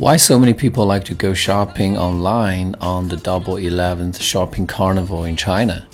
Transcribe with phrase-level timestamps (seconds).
[0.00, 5.24] Why so many people like to go shopping online on the Double 11th Shopping Carnival
[5.24, 5.86] in China?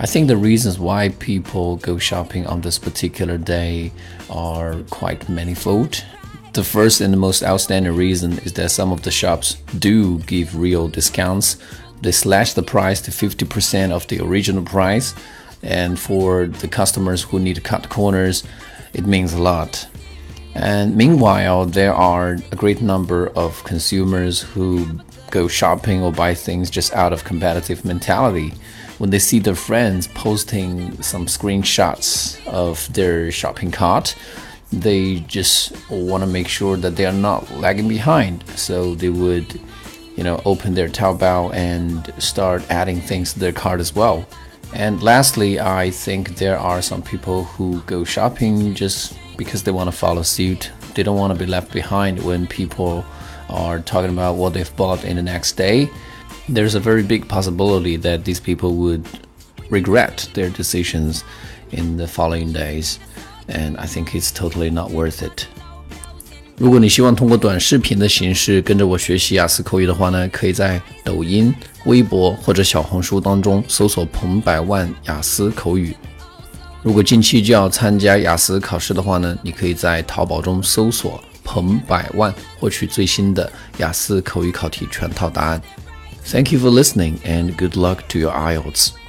[0.00, 3.92] I think the reasons why people go shopping on this particular day
[4.28, 6.04] are quite manifold.
[6.54, 10.58] The first and the most outstanding reason is that some of the shops do give
[10.58, 11.58] real discounts.
[12.02, 15.14] They slash the price to 50% of the original price,
[15.62, 18.42] and for the customers who need to cut corners,
[18.92, 19.86] it means a lot.
[20.54, 26.70] And meanwhile, there are a great number of consumers who go shopping or buy things
[26.70, 28.52] just out of competitive mentality.
[28.98, 34.14] When they see their friends posting some screenshots of their shopping cart,
[34.72, 38.44] they just want to make sure that they are not lagging behind.
[38.56, 39.60] So they would,
[40.16, 44.24] you know, open their Taobao and start adding things to their cart as well.
[44.72, 49.89] And lastly, I think there are some people who go shopping just because they want
[49.89, 50.71] to follow suit.
[50.95, 53.03] They don't want to be left behind when people
[53.49, 55.89] are talking about what they've bought in the next day.
[56.47, 59.05] There's a very big possibility that these people would
[59.69, 61.23] regret their decisions
[61.71, 62.97] in the following days,
[63.47, 65.47] and I think it's totally not worth it.
[66.57, 71.53] 如果你希望通过短视频的形式跟着我学习雅思口语的话呢，可以在抖音、
[71.85, 75.95] 微博或者小红书当中搜索“彭百万雅思口语”。
[76.84, 85.62] 如果近期就要参加雅思考试的话呢，你可以在淘宝中搜索“彭百万”，获取最新的雅思口语考题全套答案。
[86.26, 89.03] Thank you for listening and good luck to your IELTS.